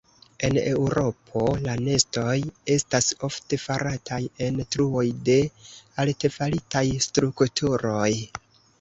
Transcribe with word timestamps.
En 0.47 0.55
Eŭropo 0.59 1.43
la 1.65 1.75
nestoj 1.87 2.33
estas 2.77 3.11
ofte 3.29 3.61
farataj 3.67 4.21
en 4.49 4.59
truoj 4.77 5.05
de 5.31 5.39
artefaritaj 6.07 6.87
strukturoj. 7.09 8.13